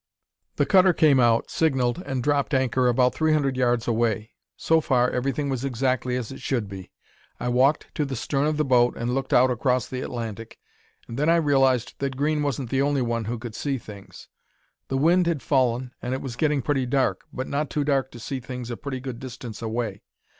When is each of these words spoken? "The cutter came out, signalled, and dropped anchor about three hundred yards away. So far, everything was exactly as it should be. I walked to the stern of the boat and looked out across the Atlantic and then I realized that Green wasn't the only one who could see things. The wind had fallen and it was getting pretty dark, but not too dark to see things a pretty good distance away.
"The 0.55 0.65
cutter 0.65 0.93
came 0.93 1.19
out, 1.19 1.51
signalled, 1.51 2.01
and 2.07 2.23
dropped 2.23 2.55
anchor 2.55 2.87
about 2.87 3.13
three 3.13 3.33
hundred 3.33 3.55
yards 3.55 3.87
away. 3.87 4.31
So 4.57 4.81
far, 4.81 5.11
everything 5.11 5.47
was 5.47 5.63
exactly 5.63 6.15
as 6.15 6.31
it 6.31 6.41
should 6.41 6.67
be. 6.67 6.89
I 7.39 7.49
walked 7.49 7.93
to 7.93 8.03
the 8.03 8.15
stern 8.15 8.47
of 8.47 8.57
the 8.57 8.65
boat 8.65 8.97
and 8.97 9.13
looked 9.13 9.31
out 9.31 9.51
across 9.51 9.87
the 9.87 10.01
Atlantic 10.01 10.57
and 11.07 11.19
then 11.19 11.29
I 11.29 11.35
realized 11.35 11.93
that 11.99 12.17
Green 12.17 12.41
wasn't 12.41 12.71
the 12.71 12.81
only 12.81 13.03
one 13.03 13.25
who 13.25 13.37
could 13.37 13.53
see 13.53 13.77
things. 13.77 14.27
The 14.87 14.97
wind 14.97 15.27
had 15.27 15.43
fallen 15.43 15.91
and 16.01 16.15
it 16.15 16.21
was 16.23 16.35
getting 16.35 16.63
pretty 16.63 16.87
dark, 16.87 17.25
but 17.31 17.47
not 17.47 17.69
too 17.69 17.83
dark 17.83 18.09
to 18.13 18.19
see 18.19 18.39
things 18.39 18.71
a 18.71 18.77
pretty 18.77 19.01
good 19.01 19.19
distance 19.19 19.61
away. 19.61 20.01